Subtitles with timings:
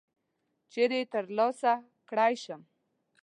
[0.71, 1.73] چیري یې ترلاسه
[2.09, 2.61] کړلای شم؟